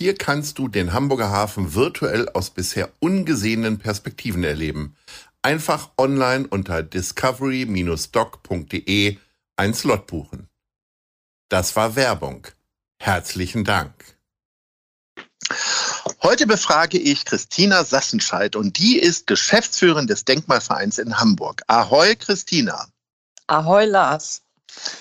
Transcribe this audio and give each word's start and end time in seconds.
Hier 0.00 0.16
kannst 0.16 0.58
du 0.58 0.66
den 0.66 0.92
Hamburger 0.94 1.30
Hafen 1.30 1.74
virtuell 1.74 2.30
aus 2.30 2.48
bisher 2.48 2.90
ungesehenen 3.00 3.78
Perspektiven 3.78 4.44
erleben. 4.44 4.96
Einfach 5.42 5.90
online 5.98 6.46
unter 6.48 6.82
discovery-doc.de 6.82 9.18
ein 9.56 9.74
Slot 9.74 10.06
buchen. 10.06 10.48
Das 11.50 11.76
war 11.76 11.96
Werbung. 11.96 12.46
Herzlichen 12.98 13.64
Dank. 13.64 14.16
Heute 16.22 16.46
befrage 16.46 16.96
ich 16.96 17.26
Christina 17.26 17.84
Sassenscheid 17.84 18.56
und 18.56 18.78
die 18.78 18.98
ist 18.98 19.26
Geschäftsführerin 19.26 20.06
des 20.06 20.24
Denkmalvereins 20.24 20.96
in 20.96 21.18
Hamburg. 21.18 21.60
Ahoi, 21.66 22.16
Christina. 22.16 22.88
Ahoi, 23.48 23.84
Lars. 23.84 24.40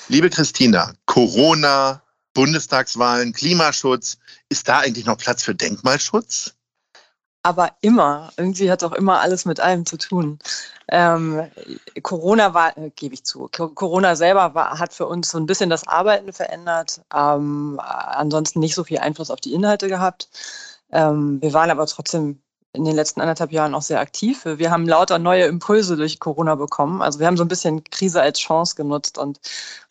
Liebe 0.09 0.30
Christina, 0.30 0.94
Corona, 1.06 2.03
Bundestagswahlen, 2.33 3.33
Klimaschutz. 3.33 4.17
Ist 4.49 4.67
da 4.67 4.80
eigentlich 4.80 5.05
noch 5.05 5.17
Platz 5.17 5.44
für 5.44 5.55
Denkmalschutz? 5.55 6.55
Aber 7.44 7.72
immer. 7.81 8.31
Irgendwie 8.38 8.69
hat 8.69 8.83
auch 8.83 8.91
immer 8.91 9.22
alles 9.22 9.45
mit 9.45 9.59
allem 9.59 9.85
zu 9.85 9.97
tun. 9.97 10.39
Ähm, 10.89 11.50
Corona 12.02 12.53
war, 12.53 12.77
äh, 12.77 12.89
gebe 12.95 13.13
ich 13.13 13.23
zu, 13.23 13.47
Corona 13.47 14.16
selber 14.16 14.55
war, 14.55 14.80
hat 14.80 14.94
für 14.94 15.07
uns 15.07 15.30
so 15.30 15.38
ein 15.38 15.45
bisschen 15.45 15.69
das 15.69 15.88
Arbeiten 15.88 16.33
verändert. 16.33 17.02
Ähm, 17.13 17.80
ansonsten 17.80 18.59
nicht 18.59 18.75
so 18.75 18.83
viel 18.83 19.00
Einfluss 19.00 19.31
auf 19.31 19.39
die 19.39 19.53
Inhalte 19.53 19.88
gehabt. 19.88 20.30
Ähm, 20.91 21.41
wir 21.41 21.53
waren 21.53 21.72
aber 21.72 21.85
trotzdem 21.85 22.41
in 22.73 22.86
den 22.86 22.95
letzten 22.95 23.20
anderthalb 23.20 23.52
Jahren 23.52 23.73
auch 23.73 23.81
sehr 23.81 24.00
aktiv. 24.00 24.42
Wir 24.45 24.70
haben 24.70 24.88
lauter 24.88 25.17
neue 25.17 25.45
Impulse 25.45 25.98
durch 25.98 26.20
Corona 26.20 26.53
bekommen. 26.53 27.02
Also 27.02 27.20
wir 27.20 27.25
haben 27.25 27.38
so 27.38 27.44
ein 27.44 27.48
bisschen 27.48 27.84
Krise 27.84 28.22
als 28.22 28.39
Chance 28.39 28.75
genutzt 28.75 29.17
und 29.17 29.39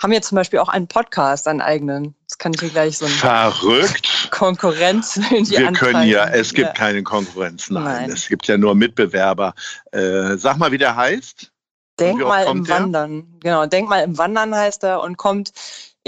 haben 0.00 0.12
jetzt 0.12 0.28
zum 0.28 0.36
Beispiel 0.36 0.60
auch 0.60 0.68
einen 0.68 0.86
Podcast, 0.86 1.48
einen 1.48 1.60
eigenen. 1.60 2.14
Das 2.28 2.38
kann 2.38 2.54
ich 2.54 2.60
hier 2.60 2.68
gleich 2.68 2.98
so 2.98 3.06
ein 3.06 3.10
Verrückt. 3.10 4.28
Konkurrenz 4.30 5.16
irgendwie 5.16 5.58
Wir 5.58 5.72
können 5.72 6.08
ja, 6.08 6.28
es 6.28 6.54
gibt 6.54 6.68
ja. 6.68 6.72
keine 6.72 7.02
Konkurrenz, 7.02 7.68
nein. 7.68 7.82
nein. 7.82 8.10
Es 8.10 8.28
gibt 8.28 8.46
ja 8.46 8.56
nur 8.56 8.76
Mitbewerber. 8.76 9.54
Äh, 9.90 10.36
sag 10.36 10.58
mal, 10.58 10.70
wie 10.70 10.78
der 10.78 10.94
heißt. 10.94 11.50
Denkmal 11.98 12.46
im 12.46 12.64
der? 12.64 12.76
Wandern. 12.76 13.26
Genau, 13.40 13.66
Denkmal 13.66 14.04
im 14.04 14.16
Wandern 14.18 14.54
heißt 14.54 14.84
er 14.84 15.02
und 15.02 15.16
kommt 15.16 15.52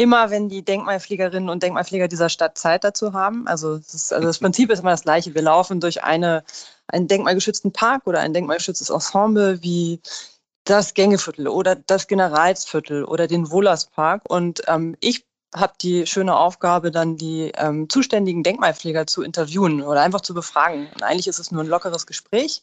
immer, 0.00 0.30
wenn 0.30 0.48
die 0.48 0.64
Denkmalpflegerinnen 0.64 1.50
und 1.50 1.62
Denkmalpfleger 1.62 2.08
dieser 2.08 2.30
Stadt 2.30 2.56
Zeit 2.56 2.84
dazu 2.84 3.12
haben. 3.12 3.46
Also, 3.46 3.74
ist, 3.74 4.14
also 4.14 4.26
das 4.26 4.38
Prinzip 4.38 4.70
ist 4.70 4.80
immer 4.80 4.92
das 4.92 5.02
gleiche. 5.02 5.34
Wir 5.34 5.42
laufen 5.42 5.78
durch 5.78 6.02
eine, 6.02 6.42
einen 6.86 7.06
denkmalgeschützten 7.06 7.70
Park 7.70 8.06
oder 8.06 8.20
ein 8.20 8.32
denkmalgeschütztes 8.32 8.88
Ensemble 8.88 9.62
wie 9.62 10.00
das 10.64 10.94
Gängeviertel 10.94 11.48
oder 11.48 11.76
das 11.76 12.06
Generalsviertel 12.06 13.04
oder 13.04 13.26
den 13.26 13.50
Wohlerspark. 13.50 14.22
Und 14.26 14.62
ähm, 14.68 14.96
ich 15.00 15.26
habe 15.54 15.72
die 15.80 16.06
schöne 16.06 16.36
Aufgabe, 16.36 16.90
dann 16.90 17.16
die 17.16 17.50
ähm, 17.56 17.88
zuständigen 17.88 18.42
Denkmalpfleger 18.42 19.06
zu 19.06 19.22
interviewen 19.22 19.82
oder 19.82 20.00
einfach 20.00 20.20
zu 20.20 20.32
befragen. 20.32 20.88
Und 20.94 21.02
eigentlich 21.02 21.26
ist 21.26 21.40
es 21.40 21.50
nur 21.50 21.62
ein 21.62 21.68
lockeres 21.68 22.06
Gespräch. 22.06 22.62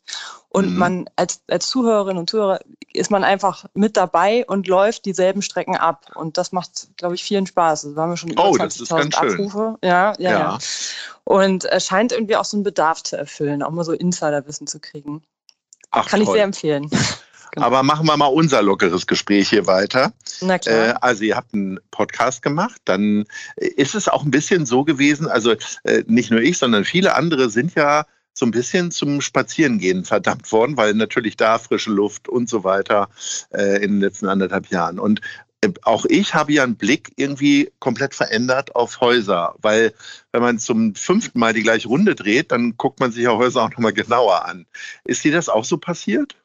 Und 0.49 0.71
mhm. 0.71 0.77
man 0.77 1.09
als, 1.17 1.41
als 1.49 1.67
Zuhörerin 1.67 2.17
und 2.17 2.29
Zuhörer 2.29 2.59
ist 2.93 3.11
man 3.11 3.25
einfach 3.25 3.65
mit 3.73 3.97
dabei 3.97 4.45
und 4.47 4.67
läuft 4.67 5.05
dieselben 5.05 5.41
Strecken 5.41 5.75
ab. 5.75 6.11
Und 6.15 6.37
das 6.37 6.53
macht, 6.53 6.87
glaube 6.95 7.15
ich, 7.15 7.23
vielen 7.23 7.45
Spaß. 7.45 7.85
Also, 7.85 8.01
haben 8.01 8.11
wir 8.11 8.17
schon 8.17 8.31
über 8.31 8.45
oh, 8.45 8.53
20.000 8.53 9.15
Abrufe. 9.15 9.77
Ja, 9.83 10.13
ja, 10.17 10.31
ja, 10.31 10.39
ja. 10.39 10.57
Und 11.25 11.65
es 11.65 11.85
scheint 11.85 12.13
irgendwie 12.13 12.37
auch 12.37 12.45
so 12.45 12.55
einen 12.55 12.63
Bedarf 12.63 13.03
zu 13.03 13.17
erfüllen, 13.17 13.63
auch 13.63 13.71
mal 13.71 13.83
so 13.83 13.91
Insiderwissen 13.91 14.65
zu 14.65 14.79
kriegen. 14.79 15.23
Ach, 15.91 16.07
Kann 16.07 16.21
toll. 16.21 16.29
ich 16.29 16.33
sehr 16.33 16.43
empfehlen. 16.43 16.89
Genau. 17.51 17.65
Aber 17.65 17.83
machen 17.83 18.05
wir 18.05 18.17
mal 18.17 18.27
unser 18.27 18.61
lockeres 18.61 19.07
Gespräch 19.07 19.49
hier 19.49 19.67
weiter. 19.67 20.13
Na 20.41 20.59
klar. 20.59 20.89
Äh, 20.89 20.93
also 21.01 21.23
ihr 21.23 21.35
habt 21.35 21.53
einen 21.53 21.79
Podcast 21.91 22.41
gemacht, 22.41 22.81
dann 22.85 23.25
ist 23.55 23.95
es 23.95 24.07
auch 24.07 24.23
ein 24.23 24.31
bisschen 24.31 24.65
so 24.65 24.83
gewesen, 24.83 25.27
also 25.27 25.55
äh, 25.83 26.03
nicht 26.07 26.31
nur 26.31 26.41
ich, 26.41 26.57
sondern 26.57 26.85
viele 26.85 27.15
andere 27.15 27.49
sind 27.49 27.75
ja 27.75 28.05
so 28.33 28.45
ein 28.45 28.51
bisschen 28.51 28.91
zum 28.91 29.19
Spazierengehen 29.21 30.05
verdammt 30.05 30.51
worden, 30.51 30.77
weil 30.77 30.93
natürlich 30.93 31.37
da 31.37 31.57
frische 31.57 31.89
Luft 31.89 32.29
und 32.29 32.47
so 32.47 32.63
weiter 32.63 33.09
äh, 33.51 33.83
in 33.83 33.93
den 33.93 34.01
letzten 34.01 34.27
anderthalb 34.27 34.69
Jahren. 34.69 34.99
Und 34.99 35.21
äh, 35.61 35.69
auch 35.81 36.05
ich 36.05 36.35
habe 36.35 36.53
ja 36.53 36.63
einen 36.63 36.75
Blick 36.75 37.11
irgendwie 37.15 37.71
komplett 37.79 38.13
verändert 38.13 38.75
auf 38.75 39.01
Häuser, 39.01 39.55
weil 39.61 39.93
wenn 40.31 40.41
man 40.41 40.59
zum 40.59 40.93
fünften 40.93 41.39
Mal 41.39 41.53
die 41.53 41.63
gleiche 41.63 41.87
Runde 41.87 42.13
dreht, 42.13 42.51
dann 42.51 42.77
guckt 42.77 42.99
man 42.99 43.11
sich 43.11 43.23
ja 43.23 43.35
Häuser 43.35 43.63
auch 43.63 43.71
nochmal 43.71 43.93
genauer 43.93 44.45
an. 44.45 44.67
Ist 45.03 45.23
dir 45.23 45.31
das 45.31 45.49
auch 45.49 45.65
so 45.65 45.77
passiert? 45.77 46.35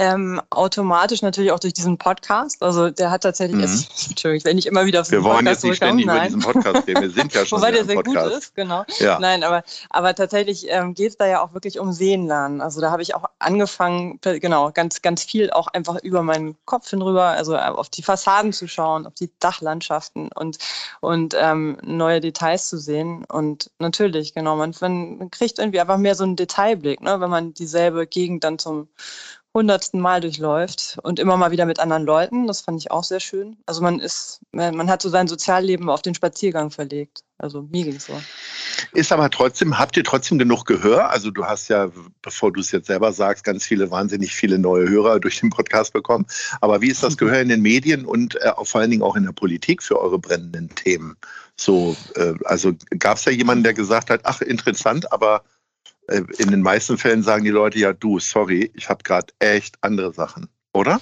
Ähm, 0.00 0.40
automatisch 0.50 1.22
natürlich 1.22 1.50
auch 1.50 1.58
durch 1.58 1.72
diesen 1.72 1.98
Podcast. 1.98 2.62
Also 2.62 2.88
der 2.88 3.10
hat 3.10 3.24
tatsächlich, 3.24 3.56
mhm. 3.56 3.62
jetzt, 3.62 3.90
Entschuldigung, 4.10 4.36
ich 4.36 4.44
will 4.44 4.54
nicht 4.54 4.66
immer 4.68 4.86
wieder 4.86 5.00
auf 5.00 5.10
Wir 5.10 5.24
wollen 5.24 5.44
jetzt 5.44 5.64
nicht 5.64 5.74
ständig 5.74 6.06
Nein. 6.06 6.16
über 6.16 6.38
diesen 6.38 6.40
Podcast 6.52 6.86
reden, 6.86 7.02
wir 7.02 7.10
sind 7.10 7.34
ja 7.34 7.44
schon 7.44 7.58
Wobei 7.58 7.72
der 7.72 7.84
sehr 7.84 7.96
Podcast. 7.96 8.28
gut 8.28 8.38
ist, 8.38 8.54
genau. 8.54 8.84
Ja. 9.00 9.18
Nein, 9.18 9.42
aber, 9.42 9.64
aber 9.90 10.14
tatsächlich 10.14 10.66
ähm, 10.68 10.94
geht 10.94 11.10
es 11.10 11.16
da 11.16 11.26
ja 11.26 11.42
auch 11.42 11.52
wirklich 11.52 11.80
um 11.80 11.92
Sehen 11.92 12.28
lernen. 12.28 12.60
Also 12.60 12.80
da 12.80 12.92
habe 12.92 13.02
ich 13.02 13.16
auch 13.16 13.24
angefangen, 13.40 14.20
genau, 14.22 14.70
ganz, 14.70 15.02
ganz 15.02 15.24
viel 15.24 15.50
auch 15.50 15.66
einfach 15.66 15.96
über 16.04 16.22
meinen 16.22 16.54
Kopf 16.64 16.88
hinüber, 16.88 17.24
also 17.24 17.54
äh, 17.54 17.58
auf 17.58 17.88
die 17.88 18.04
Fassaden 18.04 18.52
zu 18.52 18.68
schauen, 18.68 19.04
auf 19.04 19.14
die 19.14 19.32
Dachlandschaften 19.40 20.30
und, 20.32 20.58
und 21.00 21.34
ähm, 21.36 21.76
neue 21.82 22.20
Details 22.20 22.68
zu 22.68 22.78
sehen. 22.78 23.24
Und 23.24 23.72
natürlich, 23.80 24.32
genau, 24.32 24.54
man, 24.54 24.72
man 24.80 25.28
kriegt 25.32 25.58
irgendwie 25.58 25.80
einfach 25.80 25.98
mehr 25.98 26.14
so 26.14 26.22
einen 26.22 26.36
Detailblick, 26.36 27.00
ne, 27.00 27.20
wenn 27.20 27.30
man 27.30 27.52
dieselbe 27.52 28.06
Gegend 28.06 28.44
dann 28.44 28.60
zum 28.60 28.86
hundertsten 29.54 30.00
Mal 30.00 30.20
durchläuft 30.20 30.98
und 31.02 31.18
immer 31.18 31.36
mal 31.36 31.50
wieder 31.50 31.66
mit 31.66 31.80
anderen 31.80 32.04
Leuten. 32.04 32.46
Das 32.46 32.60
fand 32.60 32.80
ich 32.80 32.90
auch 32.90 33.04
sehr 33.04 33.20
schön. 33.20 33.56
Also 33.66 33.82
man 33.82 33.98
ist, 33.98 34.40
man 34.52 34.88
hat 34.88 35.02
so 35.02 35.08
sein 35.08 35.26
Sozialleben 35.26 35.88
auf 35.90 36.02
den 36.02 36.14
Spaziergang 36.14 36.70
verlegt. 36.70 37.24
Also 37.38 37.62
mir 37.62 37.84
ging 37.84 37.96
es 37.96 38.06
so. 38.06 38.20
Ist 38.92 39.12
aber 39.12 39.30
trotzdem, 39.30 39.78
habt 39.78 39.96
ihr 39.96 40.04
trotzdem 40.04 40.38
genug 40.38 40.64
Gehör? 40.64 41.10
Also 41.10 41.30
du 41.30 41.44
hast 41.44 41.68
ja, 41.68 41.88
bevor 42.22 42.52
du 42.52 42.60
es 42.60 42.72
jetzt 42.72 42.86
selber 42.86 43.12
sagst, 43.12 43.44
ganz 43.44 43.64
viele, 43.64 43.90
wahnsinnig 43.90 44.34
viele 44.34 44.58
neue 44.58 44.88
Hörer 44.88 45.20
durch 45.20 45.40
den 45.40 45.50
Podcast 45.50 45.92
bekommen. 45.92 46.26
Aber 46.60 46.80
wie 46.80 46.90
ist 46.90 47.02
das 47.02 47.16
Gehör 47.16 47.40
in 47.40 47.48
den 47.48 47.62
Medien 47.62 48.04
und 48.04 48.36
äh, 48.42 48.52
vor 48.62 48.80
allen 48.80 48.90
Dingen 48.90 49.02
auch 49.02 49.16
in 49.16 49.24
der 49.24 49.32
Politik 49.32 49.82
für 49.82 50.00
eure 50.00 50.18
brennenden 50.18 50.68
Themen? 50.74 51.16
So, 51.56 51.96
äh, 52.14 52.34
also 52.44 52.72
gab 52.98 53.16
es 53.16 53.24
da 53.24 53.30
jemanden, 53.30 53.64
der 53.64 53.74
gesagt 53.74 54.10
hat, 54.10 54.20
ach 54.24 54.40
interessant, 54.40 55.10
aber 55.12 55.42
in 56.08 56.50
den 56.50 56.62
meisten 56.62 56.98
Fällen 56.98 57.22
sagen 57.22 57.44
die 57.44 57.50
Leute 57.50 57.78
ja, 57.78 57.92
du, 57.92 58.18
sorry, 58.18 58.70
ich 58.74 58.88
habe 58.88 59.02
gerade 59.02 59.32
echt 59.38 59.76
andere 59.82 60.12
Sachen, 60.12 60.48
oder? 60.72 61.00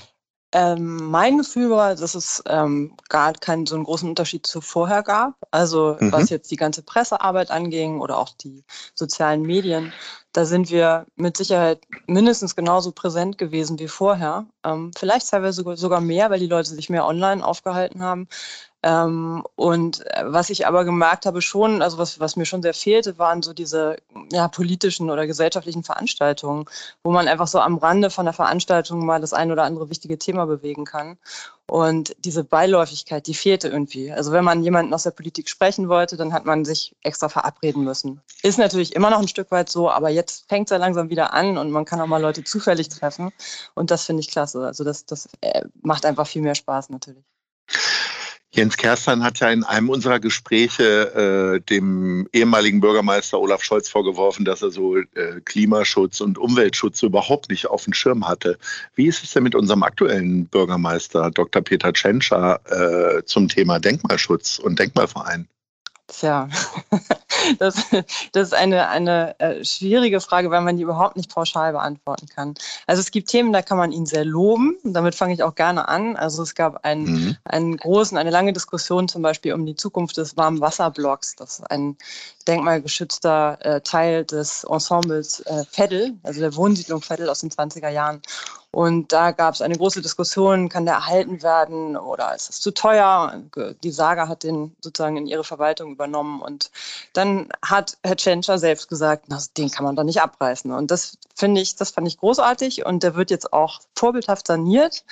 Ähm, 0.53 1.10
mein 1.10 1.39
Gefühl 1.39 1.71
war, 1.71 1.95
dass 1.97 2.15
es 2.15 2.42
ähm, 2.47 2.97
gar 3.09 3.33
keinen 3.34 3.66
so 3.66 3.75
einen 3.75 3.84
großen 3.84 4.09
Unterschied 4.09 4.47
zu 4.47 4.60
vorher 4.60 5.03
gab. 5.03 5.34
Also 5.51 5.97
mhm. 6.01 6.13
was 6.13 6.30
jetzt 6.30 6.51
die 6.51 6.57
ganze 6.57 6.83
Pressearbeit 6.83 7.51
anging 7.51 8.01
oder 8.01 8.16
auch 8.16 8.30
die 8.36 8.65
sozialen 8.95 9.42
Medien, 9.42 9.92
da 10.36 10.44
sind 10.44 10.71
wir 10.71 11.06
mit 11.16 11.34
Sicherheit 11.38 11.80
mindestens 12.06 12.54
genauso 12.54 12.92
präsent 12.92 13.38
gewesen 13.38 13.78
wie 13.78 13.88
vorher. 13.88 14.44
Ähm, 14.65 14.91
vielleicht 14.94 15.30
teilweise 15.30 15.65
sogar 15.77 16.03
mehr, 16.03 16.28
weil 16.28 16.41
die 16.41 16.47
Leute 16.47 16.68
sich 16.68 16.91
mehr 16.91 17.06
online 17.06 17.42
aufgehalten 17.42 18.03
haben. 18.03 18.28
Ähm, 18.83 19.42
und 19.54 20.04
äh, 20.06 20.24
was 20.27 20.50
ich 20.50 20.66
aber 20.66 20.84
gemerkt 20.84 21.24
habe 21.24 21.41
schon, 21.41 21.80
also 21.80 21.97
was, 21.97 22.21
was 22.21 22.36
mir 22.36 22.44
schon 22.44 22.60
sehr 22.60 22.74
fehlte, 22.74 23.18
waren 23.18 23.41
so 23.41 23.54
diese 23.54 23.97
ja, 24.30 24.47
politischen 24.48 25.09
oder 25.09 25.27
gesellschaftlichen 25.27 25.83
Veranstaltungen, 25.84 26.66
wo 27.03 27.12
man 27.12 27.28
einfach 27.28 27.48
so 27.48 27.59
am 27.59 27.78
Rande 27.78 28.10
von 28.10 28.27
der 28.27 28.34
Veranstaltung 28.34 29.06
mal 29.06 29.22
das 29.22 29.32
ein 29.32 29.50
oder 29.50 29.65
andere 29.65 29.89
wichtige 29.89 30.18
Thema 30.18 30.44
bewegen 30.44 30.84
kann. 30.84 31.16
Und 31.68 32.15
diese 32.24 32.45
Beiläufigkeit, 32.45 33.27
die 33.27 33.34
fehlte 33.34 33.68
irgendwie. 33.68 34.13
Also 34.13 34.30
wenn 34.30 34.45
man 34.45 34.63
jemanden 34.63 34.95
aus 34.95 35.03
der 35.03 35.10
Politik 35.10 35.48
sprechen 35.48 35.89
wollte, 35.89 36.16
dann 36.16 36.33
hat 36.33 36.45
man 36.45 36.65
sich 36.65 36.95
extra 37.03 37.28
verabreden 37.28 37.83
müssen. 37.83 38.21
Ist 38.42 38.59
natürlich 38.59 38.95
immer 38.95 39.10
noch 39.10 39.18
ein 39.18 39.28
Stück 39.28 39.51
weit 39.51 39.68
so, 39.68 39.91
aber 39.91 40.09
jetzt 40.09 40.48
fängt 40.48 40.68
es 40.68 40.71
ja 40.71 40.77
langsam 40.77 41.10
wieder 41.10 41.34
an 41.34 41.59
und 41.59 41.72
man 41.72 41.84
kann 41.84 42.01
auch 42.01 42.07
mal 42.07 42.22
Leute 42.22 42.45
zufällig 42.45 42.89
treffen. 42.89 43.33
Und 43.74 43.91
das 43.91 44.04
finde 44.04 44.21
ich 44.21 44.30
klasse. 44.30 44.65
Also 44.65 44.84
das, 44.84 45.07
das 45.07 45.28
äh, 45.41 45.65
macht 45.83 46.07
einfach 46.07 46.27
viel 46.27 46.42
mehr 46.42 46.54
Spaß 46.54 46.91
natürlich. 46.91 47.24
Jens 48.53 48.77
Kerstan 48.77 49.22
hat 49.22 49.41
ja 49.41 49.51
in 49.51 49.65
einem 49.65 49.91
unserer 49.91 50.19
Gespräche 50.19 51.57
äh, 51.57 51.60
dem 51.60 52.28
ehemaligen 52.33 52.81
Bürgermeister 52.81 53.39
Olaf 53.39 53.63
Scholz 53.63 53.89
vorgeworfen, 53.89 54.45
dass 54.45 54.63
er 54.63 54.71
so 54.71 54.97
äh, 54.97 55.04
Klimaschutz 55.45 56.21
und 56.21 56.39
Umweltschutz 56.39 57.03
überhaupt 57.03 57.51
nicht 57.51 57.66
auf 57.66 57.84
dem 57.84 57.93
Schirm 57.93 58.27
hatte. 58.27 58.59
Wie 58.95 59.09
ist 59.09 59.22
es 59.22 59.33
denn 59.33 59.43
mit 59.43 59.54
unserem 59.54 59.83
aktuellen 59.83 60.47
Bürgermeister 60.47 61.31
Dr. 61.31 61.60
Peter 61.60 61.93
Tschentscher 61.93 62.60
äh, 63.19 63.25
zum 63.25 63.48
Thema 63.48 63.78
Denkmalschutz 63.78 64.59
und 64.59 64.78
Denkmalverein? 64.78 65.49
Tja, 66.07 66.49
das, 67.59 67.77
das 68.33 68.48
ist 68.48 68.54
eine, 68.54 68.89
eine 68.89 69.39
äh, 69.41 69.65
schwierige 69.65 70.21
Frage, 70.21 70.51
weil 70.51 70.60
man 70.60 70.77
die 70.77 70.83
überhaupt 70.83 71.16
nicht 71.16 71.33
pauschal 71.33 71.72
beantworten 71.72 72.27
kann. 72.27 72.54
Also 72.87 73.01
es 73.01 73.10
gibt 73.10 73.28
Themen, 73.28 73.53
da 73.53 73.63
kann 73.63 73.78
man 73.78 73.93
ihn 73.93 74.07
sehr 74.07 74.25
loben. 74.25 74.77
Damit 74.84 75.15
fange 75.15 75.34
ich 75.34 75.43
auch 75.43 75.54
gerne 75.54 75.89
an. 75.89 76.16
Also 76.16 76.43
es 76.43 76.54
gab 76.54 76.84
einen, 76.84 77.04
mhm. 77.04 77.37
einen 77.45 77.77
großen, 77.77 78.16
eine 78.19 78.31
lange 78.31 78.53
Diskussion 78.53 79.09
zum 79.09 79.22
Beispiel 79.22 79.53
um 79.53 79.66
die 79.66 79.77
Zukunft 79.77 80.16
des 80.16 80.37
Warmwasserblocks. 80.37 81.37
Das 81.37 81.59
ist 81.59 81.71
ein 81.71 81.97
denkmalgeschützter 82.47 83.59
äh, 83.60 83.81
Teil 83.81 84.25
des 84.25 84.65
Ensembles 84.65 85.41
äh, 85.41 85.65
Veddel, 85.71 86.15
also 86.22 86.41
der 86.41 86.54
Wohnsiedlung 86.54 87.03
Veddel 87.03 87.28
aus 87.28 87.41
den 87.41 87.51
20er 87.51 87.89
Jahren. 87.89 88.22
Und 88.77 89.11
da 89.11 89.31
gab 89.31 89.55
es 89.55 89.63
eine 89.63 89.78
große 89.78 90.03
Diskussion, 90.03 90.69
kann 90.69 90.84
der 90.84 90.97
erhalten 90.97 91.43
werden 91.43 91.97
oder 91.97 92.34
ist 92.34 92.51
es 92.51 92.61
zu 92.61 92.75
teuer? 92.75 93.41
Die 93.83 93.91
Saga 93.91 94.28
hat 94.28 94.43
den 94.43 94.77
sozusagen 94.83 95.17
in 95.17 95.27
ihre 95.27 95.45
Verwaltung 95.45 95.93
übernommen. 95.93 96.43
Und 96.43 96.71
dann 97.15 97.49
hat 97.65 97.97
Herr 98.05 98.17
Tschentscher 98.17 98.59
selbst 98.59 98.91
gesagt, 98.91 99.28
na, 99.28 99.39
den 99.57 99.71
kann 99.71 99.87
man 99.87 99.97
doch 99.97 100.05
nicht 100.05 100.21
abreißen. 100.21 100.71
Und 100.73 100.91
das 100.91 101.17
finde 101.34 101.63
ich, 101.63 101.77
das 101.77 101.91
fand 101.91 102.07
ich 102.07 102.19
großartig. 102.19 102.84
Und 102.84 103.03
der 103.03 103.15
wird 103.15 103.31
jetzt 103.31 103.51
auch 103.51 103.81
vorbildhaft 103.95 104.47
saniert. 104.47 105.07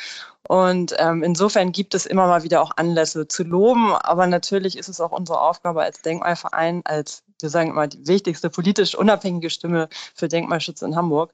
Und 0.47 0.95
ähm, 0.99 1.23
insofern 1.23 1.73
gibt 1.73 1.95
es 1.95 2.05
immer 2.05 2.27
mal 2.27 2.43
wieder 2.43 2.61
auch 2.61 2.73
Anlässe 2.77 3.29
zu 3.29 3.45
loben. 3.45 3.95
Aber 3.95 4.27
natürlich 4.27 4.77
ist 4.77 4.91
es 4.91 5.01
auch 5.01 5.13
unsere 5.13 5.41
Aufgabe 5.41 5.83
als 5.83 6.03
Denkmalverein, 6.03 6.83
als 6.85 7.23
wir 7.41 7.49
sagen 7.49 7.71
immer 7.71 7.87
die 7.87 8.07
wichtigste 8.07 8.51
politisch 8.51 8.95
unabhängige 8.95 9.51
Stimme 9.51 9.89
für 10.15 10.29
Denkmalschutz 10.29 10.83
in 10.83 10.97
Hamburg, 10.97 11.33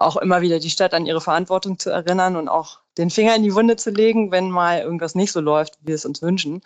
auch 0.00 0.16
immer 0.16 0.40
wieder 0.40 0.58
die 0.58 0.70
Stadt 0.70 0.94
an 0.94 1.06
ihre 1.06 1.20
Verantwortung 1.20 1.78
zu 1.78 1.90
erinnern 1.90 2.36
und 2.36 2.48
auch 2.48 2.80
den 2.98 3.10
Finger 3.10 3.36
in 3.36 3.42
die 3.42 3.54
Wunde 3.54 3.76
zu 3.76 3.90
legen, 3.90 4.30
wenn 4.30 4.50
mal 4.50 4.80
irgendwas 4.80 5.14
nicht 5.14 5.32
so 5.32 5.40
läuft, 5.40 5.78
wie 5.80 5.88
wir 5.88 5.94
es 5.94 6.04
uns 6.04 6.22
wünschen. 6.22 6.62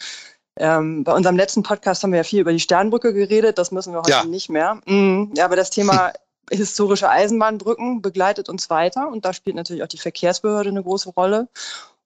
Ähm, 0.56 1.02
bei 1.02 1.12
unserem 1.12 1.36
letzten 1.36 1.64
Podcast 1.64 2.02
haben 2.02 2.12
wir 2.12 2.18
ja 2.18 2.24
viel 2.24 2.40
über 2.40 2.52
die 2.52 2.60
Sternbrücke 2.60 3.12
geredet, 3.12 3.58
das 3.58 3.72
müssen 3.72 3.92
wir 3.92 4.00
heute 4.00 4.10
ja. 4.10 4.24
nicht 4.24 4.48
mehr. 4.48 4.80
Mhm. 4.86 5.32
Ja, 5.36 5.46
aber 5.46 5.56
das 5.56 5.70
Thema 5.70 6.12
historische 6.50 7.10
Eisenbahnbrücken 7.10 8.02
begleitet 8.02 8.48
uns 8.48 8.70
weiter 8.70 9.08
und 9.08 9.24
da 9.24 9.32
spielt 9.32 9.56
natürlich 9.56 9.82
auch 9.82 9.88
die 9.88 9.98
Verkehrsbehörde 9.98 10.68
eine 10.68 10.82
große 10.82 11.10
Rolle 11.10 11.48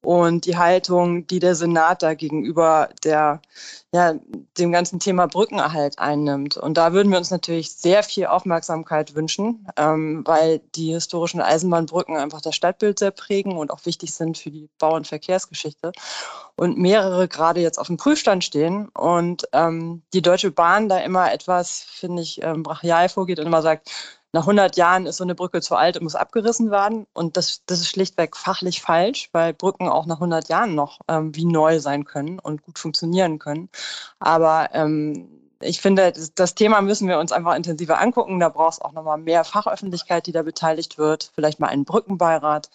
und 0.01 0.47
die 0.47 0.57
Haltung, 0.57 1.27
die 1.27 1.41
der 1.41 1.55
Senat 1.55 2.03
da 2.03 2.15
gegenüber 2.15 2.89
der, 3.03 3.43
ja, 3.93 4.15
dem 4.57 4.71
ganzen 4.71 5.01
Thema 5.01 5.27
Brückenerhalt 5.27 5.99
einnimmt. 5.99 6.57
Und 6.57 6.79
da 6.79 6.93
würden 6.93 7.11
wir 7.11 7.19
uns 7.19 7.31
natürlich 7.31 7.73
sehr 7.73 8.03
viel 8.05 8.27
Aufmerksamkeit 8.27 9.15
wünschen, 9.17 9.67
ähm, 9.77 10.23
weil 10.25 10.61
die 10.77 10.93
historischen 10.93 11.41
Eisenbahnbrücken 11.41 12.17
einfach 12.17 12.41
das 12.41 12.55
Stadtbild 12.55 12.99
sehr 12.99 13.11
prägen 13.11 13.57
und 13.57 13.73
auch 13.73 13.85
wichtig 13.87 14.15
sind 14.15 14.39
für 14.39 14.51
die 14.51 14.69
Bau- 14.79 14.95
und 14.95 15.09
Verkehrsgeschichte. 15.09 15.93
Und 16.55 16.79
mehrere 16.79 17.29
gerade 17.29 17.61
jetzt 17.61 17.79
auf 17.79 17.89
dem 17.89 17.97
Prüfstand 17.97 18.45
stehen 18.45 18.89
und 18.89 19.49
ähm, 19.53 20.03
die 20.13 20.23
Deutsche 20.23 20.51
Bahn 20.51 20.89
da 20.89 20.99
immer 20.99 21.33
etwas, 21.33 21.81
finde 21.81 22.23
ich, 22.23 22.43
ähm, 22.43 22.63
brachial 22.63 23.09
vorgeht 23.09 23.39
und 23.41 23.47
immer 23.47 23.63
sagt, 23.63 23.91
nach 24.33 24.43
100 24.43 24.77
Jahren 24.77 25.07
ist 25.07 25.17
so 25.17 25.25
eine 25.25 25.35
Brücke 25.35 25.61
zu 25.61 25.75
alt 25.75 25.97
und 25.97 26.03
muss 26.05 26.15
abgerissen 26.15 26.71
werden. 26.71 27.07
Und 27.15 27.37
das, 27.37 27.63
das 27.67 27.81
ist 27.81 27.89
schlichtweg 27.89 28.37
fachlich 28.37 28.83
falsch, 28.83 29.31
weil 29.33 29.55
Brücken 29.55 29.89
auch 29.89 30.07
nach 30.07 30.17
100 30.17 30.49
Jahren 30.49 30.75
noch 30.75 31.01
ähm, 31.09 31.35
wie 31.35 31.47
neu 31.47 31.81
sein 31.81 32.05
können 32.05 32.39
und 32.39 32.63
gut 32.63 32.79
funktionieren 32.79 33.39
können. 33.39 33.71
Aber 34.19 34.71
ähm, 34.75 35.29
ich 35.61 35.81
finde, 35.81 36.13
das 36.35 36.55
Thema 36.55 36.81
müssen 36.83 37.09
wir 37.09 37.19
uns 37.19 37.33
einfach 37.33 37.57
intensiver 37.57 38.01
angucken. 38.01 38.39
Da 38.39 38.49
braucht 38.49 38.75
es 38.75 38.81
auch 38.81 38.93
nochmal 38.93 39.19
mehr 39.19 39.45
Fachöffentlichkeit, 39.45 40.27
die 40.27 40.33
da 40.33 40.43
beteiligt 40.43 40.99
wird. 40.99 41.33
Vielleicht 41.35 41.59
mal 41.59 41.69
einen 41.69 41.85
Brückenbeirat. 41.85 42.71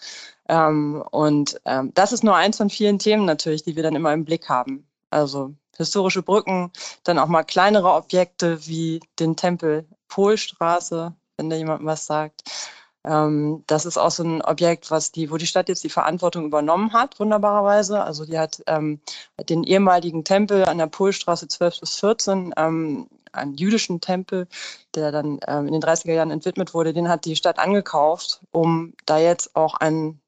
Ähm, 0.50 1.04
und 1.12 1.62
ähm, 1.66 1.92
das 1.94 2.12
ist 2.12 2.24
nur 2.24 2.36
eins 2.36 2.58
von 2.58 2.70
vielen 2.70 3.00
Themen 3.00 3.26
natürlich, 3.26 3.64
die 3.64 3.76
wir 3.76 3.84
dann 3.84 3.96
immer 3.96 4.14
im 4.14 4.26
Blick 4.26 4.50
haben. 4.50 4.88
Also 5.12 5.54
historische 5.78 6.24
Brücken, 6.24 6.72
dann 7.04 7.20
auch 7.20 7.28
mal 7.28 7.44
kleinere 7.44 7.94
Objekte 7.94 8.66
wie 8.68 9.00
den 9.20 9.36
Tempel 9.36 9.86
Polstraße, 10.08 11.16
wenn 11.44 11.50
da 11.50 11.56
jemand 11.56 11.86
was 11.86 12.06
sagt. 12.06 12.44
Ähm, 13.06 13.63
das 13.68 13.86
ist 13.86 13.98
auch 13.98 14.12
so 14.12 14.24
ein 14.24 14.42
Objekt, 14.42 14.90
was 14.90 15.12
die, 15.12 15.30
wo 15.30 15.38
die 15.38 15.48
Stadt 15.48 15.68
jetzt 15.68 15.84
die 15.84 15.90
Verantwortung 15.90 16.45
übernommen 16.45 16.94
hat, 16.94 17.19
wunderbarerweise. 17.19 18.01
Also 18.04 18.25
die 18.25 18.40
hat 18.40 18.63
ähm, 18.68 19.01
den 19.50 19.63
ehemaligen 19.63 20.24
Tempel 20.24 20.66
an 20.66 20.78
der 20.78 20.88
Polstraße 20.88 21.48
12 21.48 21.81
bis 21.81 22.00
14, 22.00 22.54
ähm, 22.56 23.07
einen 23.34 23.56
jüdischen 23.56 24.00
Tempel, 24.00 24.48
der 24.95 25.12
dann 25.12 25.40
ähm, 25.48 25.68
in 25.68 25.74
den 25.74 25.81
30er 25.81 26.13
Jahren 26.13 26.31
entwidmet 26.31 26.74
wurde, 26.74 26.94
den 26.94 27.10
hat 27.10 27.25
die 27.25 27.36
Stadt 27.36 27.60
angekauft, 27.60 28.42
um 28.51 28.94
da 29.06 29.18
jetzt 29.18 29.56
auch 29.56 29.75
ein 29.75 30.19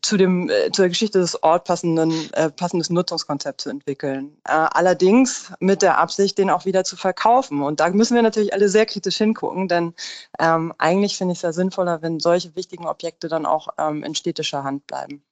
zu 0.00 0.16
dem 0.16 0.48
äh, 0.48 0.70
zur 0.72 0.88
Geschichte 0.88 1.18
des 1.18 1.42
Orts 1.42 1.66
passenden 1.66 2.32
äh, 2.32 2.50
passendes 2.50 2.90
Nutzungskonzept 2.90 3.60
zu 3.60 3.70
entwickeln. 3.70 4.36
Äh, 4.44 4.52
allerdings 4.52 5.52
mit 5.60 5.82
der 5.82 5.98
Absicht, 5.98 6.38
den 6.38 6.50
auch 6.50 6.64
wieder 6.64 6.84
zu 6.84 6.96
verkaufen. 6.96 7.62
Und 7.62 7.80
da 7.80 7.90
müssen 7.90 8.14
wir 8.14 8.22
natürlich 8.22 8.54
alle 8.54 8.68
sehr 8.68 8.86
kritisch 8.86 9.18
hingucken, 9.18 9.68
denn 9.68 9.94
ähm, 10.38 10.72
eigentlich 10.78 11.16
finde 11.16 11.32
ich 11.32 11.38
es 11.38 11.42
ja 11.42 11.52
sinnvoller, 11.52 12.00
wenn 12.02 12.20
solche 12.20 12.56
wichtigen 12.56 12.86
Objekte 12.86 13.28
dann 13.28 13.46
auch 13.46 13.68
ähm, 13.78 14.02
in 14.02 14.14
städtischer 14.14 14.64
Hand 14.64 14.86
bleiben. 14.86 15.22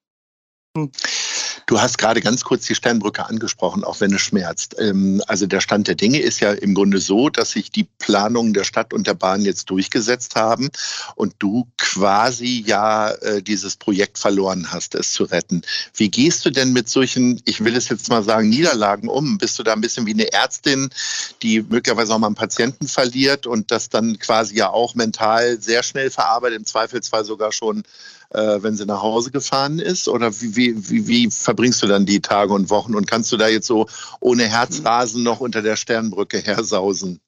Hm. 0.76 0.90
Du 1.67 1.81
hast 1.81 1.99
gerade 1.99 2.20
ganz 2.20 2.44
kurz 2.44 2.67
die 2.67 2.75
Sternbrücke 2.75 3.26
angesprochen, 3.26 3.85
auch 3.85 4.00
wenn 4.00 4.12
es 4.12 4.20
schmerzt. 4.20 4.76
Ähm, 4.79 5.23
also 5.26 5.47
der 5.47 5.61
Stand 5.61 5.88
der 5.88 5.94
Dinge 5.94 6.20
ist 6.20 6.41
ja 6.41 6.53
im 6.53 6.75
Grunde 6.75 6.99
so, 6.99 7.29
dass 7.29 7.53
sich 7.53 7.70
die 7.70 7.88
Planungen 7.99 8.53
der 8.53 8.64
Stadt 8.64 8.93
und 8.93 9.06
der 9.06 9.14
Bahn 9.14 9.43
jetzt 9.43 9.70
durchgesetzt 9.70 10.35
haben 10.35 10.70
und 11.14 11.35
du 11.38 11.69
quasi 11.79 12.64
ja 12.67 13.11
äh, 13.11 13.43
dieses 13.43 13.76
Projekt 13.76 14.19
verloren 14.19 14.73
hast, 14.73 14.94
es 14.94 15.12
zu 15.12 15.25
retten. 15.25 15.62
Wie 15.94 16.11
gehst 16.11 16.44
du 16.44 16.50
denn 16.50 16.73
mit 16.73 16.88
solchen, 16.88 17.41
ich 17.44 17.65
will 17.65 17.76
es 17.76 17.88
jetzt 17.88 18.08
mal 18.08 18.23
sagen, 18.23 18.49
Niederlagen 18.49 19.08
um? 19.08 19.38
Bist 19.38 19.58
du 19.58 19.62
da 19.62 19.73
ein 19.73 19.81
bisschen 19.81 20.06
wie 20.06 20.15
eine 20.15 20.32
Ärztin, 20.32 20.91
die 21.43 21.62
möglicherweise 21.62 22.15
auch 22.15 22.19
mal 22.19 22.26
einen 22.26 22.37
Patienten 22.37 22.88
verliert 22.88 23.47
und 23.47 23.70
das 23.70 23.88
dann 23.88 24.19
quasi 24.19 24.56
ja 24.56 24.70
auch 24.70 24.94
mental 24.94 25.61
sehr 25.61 25.82
schnell 25.82 26.11
verarbeitet, 26.11 26.58
im 26.58 26.67
Zweifelsfall 26.67 27.25
sogar 27.25 27.53
schon 27.53 27.85
äh, 28.34 28.62
wenn 28.62 28.76
sie 28.76 28.87
nach 28.87 29.02
Hause 29.02 29.31
gefahren 29.31 29.79
ist? 29.79 30.08
Oder 30.08 30.32
wie, 30.40 30.56
wie, 30.56 30.90
wie, 30.90 31.06
wie 31.06 31.31
verbringst 31.31 31.82
du 31.82 31.86
dann 31.86 32.06
die 32.06 32.20
Tage 32.20 32.53
und 32.53 32.70
Wochen? 32.70 32.94
Und 32.94 33.06
kannst 33.06 33.32
du 33.32 33.36
da 33.36 33.48
jetzt 33.48 33.67
so 33.67 33.86
ohne 34.20 34.44
Herzrasen 34.44 35.22
noch 35.22 35.41
unter 35.41 35.62
der 35.62 35.77
Sternbrücke 35.77 36.39
hersausen? 36.39 37.20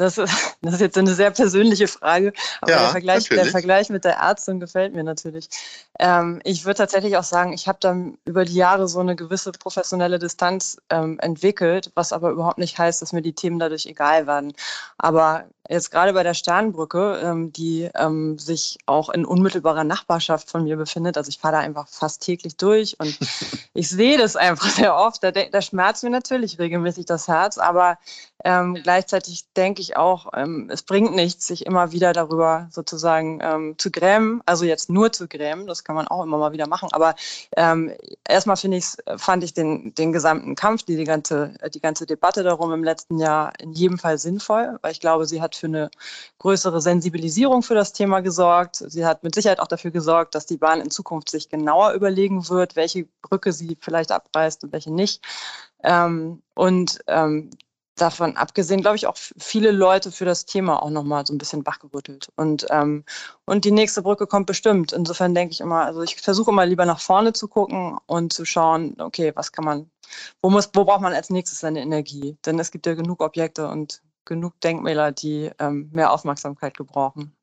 Das, 0.00 0.14
das 0.62 0.74
ist 0.74 0.80
jetzt 0.80 0.96
eine 0.96 1.14
sehr 1.14 1.30
persönliche 1.30 1.86
Frage, 1.86 2.32
aber 2.62 2.72
ja, 2.72 2.78
der, 2.78 2.88
Vergleich, 2.88 3.28
der, 3.28 3.44
Vergleich, 3.44 3.90
mit 3.90 4.04
der 4.04 4.14
Ärztin 4.14 4.58
gefällt 4.58 4.94
mir 4.94 5.04
natürlich. 5.04 5.50
Ähm, 5.98 6.40
ich 6.42 6.64
würde 6.64 6.78
tatsächlich 6.78 7.18
auch 7.18 7.24
sagen, 7.24 7.52
ich 7.52 7.68
habe 7.68 7.78
dann 7.82 8.16
über 8.24 8.46
die 8.46 8.54
Jahre 8.54 8.88
so 8.88 9.00
eine 9.00 9.14
gewisse 9.14 9.52
professionelle 9.52 10.18
Distanz 10.18 10.78
ähm, 10.88 11.18
entwickelt, 11.20 11.92
was 11.94 12.14
aber 12.14 12.30
überhaupt 12.30 12.58
nicht 12.58 12.78
heißt, 12.78 13.02
dass 13.02 13.12
mir 13.12 13.20
die 13.20 13.34
Themen 13.34 13.58
dadurch 13.58 13.84
egal 13.84 14.26
werden. 14.26 14.54
Aber 14.96 15.44
jetzt 15.70 15.90
gerade 15.90 16.12
bei 16.12 16.22
der 16.22 16.34
Sternbrücke, 16.34 17.20
ähm, 17.22 17.52
die 17.52 17.88
ähm, 17.94 18.38
sich 18.38 18.78
auch 18.86 19.08
in 19.08 19.24
unmittelbarer 19.24 19.84
Nachbarschaft 19.84 20.50
von 20.50 20.64
mir 20.64 20.76
befindet, 20.76 21.16
also 21.16 21.28
ich 21.28 21.38
fahre 21.38 21.54
da 21.54 21.60
einfach 21.60 21.88
fast 21.88 22.22
täglich 22.22 22.56
durch 22.56 22.98
und 22.98 23.16
ich 23.74 23.88
sehe 23.88 24.18
das 24.18 24.36
einfach 24.36 24.68
sehr 24.68 24.96
oft, 24.96 25.22
da, 25.22 25.30
da 25.30 25.62
schmerzt 25.62 26.02
mir 26.02 26.10
natürlich 26.10 26.58
regelmäßig 26.58 27.06
das 27.06 27.28
Herz, 27.28 27.56
aber 27.58 27.98
ähm, 28.44 28.74
gleichzeitig 28.74 29.44
denke 29.54 29.82
ich 29.82 29.96
auch, 29.96 30.28
ähm, 30.34 30.68
es 30.72 30.82
bringt 30.82 31.14
nichts, 31.14 31.46
sich 31.46 31.66
immer 31.66 31.92
wieder 31.92 32.12
darüber 32.12 32.68
sozusagen 32.70 33.40
ähm, 33.42 33.74
zu 33.78 33.90
grämen. 33.90 34.42
Also 34.46 34.64
jetzt 34.64 34.88
nur 34.88 35.12
zu 35.12 35.28
grämen, 35.28 35.66
das 35.66 35.84
kann 35.84 35.96
man 35.96 36.08
auch 36.08 36.22
immer 36.22 36.38
mal 36.38 36.52
wieder 36.52 36.66
machen. 36.66 36.88
Aber 36.92 37.14
ähm, 37.56 37.92
erstmal 38.26 38.56
finde 38.56 38.78
ich, 38.78 38.86
fand 39.16 39.44
ich 39.44 39.52
den, 39.52 39.94
den 39.94 40.12
gesamten 40.12 40.54
Kampf, 40.54 40.84
die, 40.84 40.96
die, 40.96 41.04
ganze, 41.04 41.54
die 41.72 41.80
ganze 41.80 42.06
Debatte 42.06 42.42
darum 42.42 42.72
im 42.72 42.84
letzten 42.84 43.18
Jahr 43.18 43.52
in 43.60 43.72
jedem 43.72 43.98
Fall 43.98 44.18
sinnvoll, 44.18 44.78
weil 44.82 44.92
ich 44.92 45.00
glaube, 45.00 45.26
sie 45.26 45.42
hat 45.42 45.54
für 45.60 45.66
eine 45.66 45.90
größere 46.38 46.80
Sensibilisierung 46.80 47.62
für 47.62 47.74
das 47.74 47.92
Thema 47.92 48.20
gesorgt. 48.20 48.76
Sie 48.76 49.06
hat 49.06 49.22
mit 49.22 49.34
Sicherheit 49.34 49.60
auch 49.60 49.68
dafür 49.68 49.90
gesorgt, 49.90 50.34
dass 50.34 50.46
die 50.46 50.56
Bahn 50.56 50.80
in 50.80 50.90
Zukunft 50.90 51.30
sich 51.30 51.48
genauer 51.48 51.92
überlegen 51.92 52.48
wird, 52.48 52.76
welche 52.76 53.06
Brücke 53.22 53.52
sie 53.52 53.76
vielleicht 53.80 54.10
abreißt 54.12 54.64
und 54.64 54.72
welche 54.72 54.92
nicht. 54.92 55.22
Ähm, 55.82 56.42
und 56.54 56.98
ähm, 57.06 57.50
davon 58.00 58.36
abgesehen, 58.36 58.80
glaube 58.80 58.96
ich, 58.96 59.06
auch 59.06 59.16
viele 59.16 59.70
Leute 59.70 60.10
für 60.10 60.24
das 60.24 60.46
Thema 60.46 60.82
auch 60.82 60.90
nochmal 60.90 61.26
so 61.26 61.34
ein 61.34 61.38
bisschen 61.38 61.66
wachgerüttelt. 61.66 62.30
Und, 62.36 62.66
ähm, 62.70 63.04
und 63.44 63.64
die 63.64 63.70
nächste 63.70 64.02
Brücke 64.02 64.26
kommt 64.26 64.46
bestimmt. 64.46 64.92
Insofern 64.92 65.34
denke 65.34 65.52
ich 65.52 65.60
immer, 65.60 65.84
also 65.84 66.02
ich 66.02 66.16
versuche 66.16 66.50
immer 66.50 66.66
lieber 66.66 66.86
nach 66.86 67.00
vorne 67.00 67.32
zu 67.32 67.48
gucken 67.48 67.98
und 68.06 68.32
zu 68.32 68.44
schauen, 68.44 68.96
okay, 69.00 69.32
was 69.34 69.52
kann 69.52 69.64
man, 69.64 69.90
wo 70.42 70.50
muss, 70.50 70.70
wo 70.74 70.84
braucht 70.84 71.02
man 71.02 71.12
als 71.12 71.30
nächstes 71.30 71.60
seine 71.60 71.80
Energie? 71.80 72.36
Denn 72.46 72.58
es 72.58 72.70
gibt 72.70 72.86
ja 72.86 72.94
genug 72.94 73.20
Objekte 73.22 73.68
und 73.68 74.02
genug 74.24 74.60
Denkmäler, 74.60 75.12
die 75.12 75.50
ähm, 75.58 75.90
mehr 75.92 76.12
Aufmerksamkeit 76.12 76.76
gebrauchen. 76.76 77.34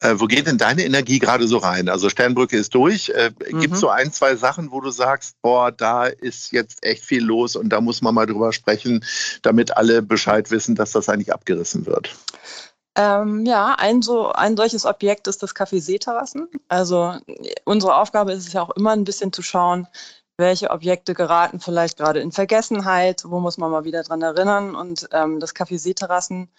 Äh, 0.00 0.14
wo 0.16 0.26
geht 0.26 0.46
denn 0.46 0.58
deine 0.58 0.84
Energie 0.84 1.18
gerade 1.18 1.48
so 1.48 1.58
rein? 1.58 1.88
Also 1.88 2.08
Sternbrücke 2.08 2.56
ist 2.56 2.74
durch. 2.74 3.08
Äh, 3.08 3.32
mhm. 3.50 3.60
Gibt 3.60 3.74
es 3.74 3.80
so 3.80 3.88
ein, 3.88 4.12
zwei 4.12 4.36
Sachen, 4.36 4.70
wo 4.70 4.80
du 4.80 4.90
sagst, 4.90 5.40
boah, 5.42 5.72
da 5.72 6.06
ist 6.06 6.52
jetzt 6.52 6.84
echt 6.84 7.04
viel 7.04 7.24
los 7.24 7.56
und 7.56 7.70
da 7.70 7.80
muss 7.80 8.02
man 8.02 8.14
mal 8.14 8.26
drüber 8.26 8.52
sprechen, 8.52 9.04
damit 9.42 9.76
alle 9.76 10.02
Bescheid 10.02 10.50
wissen, 10.50 10.76
dass 10.76 10.92
das 10.92 11.08
eigentlich 11.08 11.32
abgerissen 11.32 11.86
wird? 11.86 12.14
Ähm, 12.94 13.44
ja, 13.44 13.74
ein, 13.78 14.00
so, 14.00 14.32
ein 14.32 14.56
solches 14.56 14.86
Objekt 14.86 15.26
ist 15.26 15.42
das 15.42 15.54
Café 15.54 15.80
Seeterrassen. 15.80 16.48
Also 16.68 17.16
unsere 17.64 17.96
Aufgabe 17.96 18.32
ist 18.32 18.46
es 18.46 18.52
ja 18.52 18.62
auch 18.62 18.70
immer 18.70 18.92
ein 18.92 19.04
bisschen 19.04 19.32
zu 19.32 19.42
schauen, 19.42 19.88
welche 20.38 20.70
Objekte 20.70 21.14
geraten 21.14 21.60
vielleicht 21.60 21.96
gerade 21.98 22.20
in 22.20 22.32
Vergessenheit, 22.32 23.24
wo 23.26 23.40
muss 23.40 23.58
man 23.58 23.70
mal 23.70 23.84
wieder 23.84 24.02
dran 24.02 24.22
erinnern. 24.22 24.74
Und 24.74 25.08
ähm, 25.12 25.40
das 25.40 25.54
Café 25.54 25.78
Seeterrassen 25.78 26.50